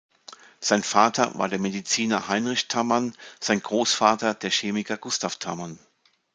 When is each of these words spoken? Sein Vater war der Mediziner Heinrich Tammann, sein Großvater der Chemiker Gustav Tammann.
Sein 0.59 0.81
Vater 0.81 1.37
war 1.37 1.47
der 1.47 1.59
Mediziner 1.59 2.27
Heinrich 2.27 2.67
Tammann, 2.67 3.15
sein 3.39 3.61
Großvater 3.61 4.33
der 4.33 4.49
Chemiker 4.49 4.97
Gustav 4.97 5.35
Tammann. 5.35 5.77